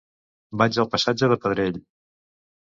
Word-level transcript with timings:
Vaig 0.61 0.79
al 0.83 0.89
passatge 0.95 1.29
de 1.33 1.37
Pedrell. 1.45 1.79